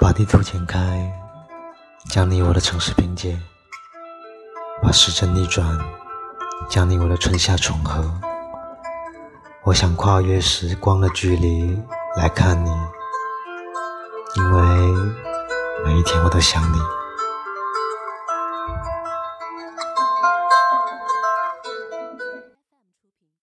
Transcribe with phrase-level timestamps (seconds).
[0.00, 1.12] 把地图剪开
[2.08, 3.38] 将你我的城市拼接
[4.82, 5.78] 把时针逆转
[6.68, 8.12] 将你我的春夏重合。
[9.64, 11.78] 我想跨越时光的距离
[12.16, 12.70] 来看你
[14.36, 14.62] 因为
[15.84, 16.78] 每一天我都想你。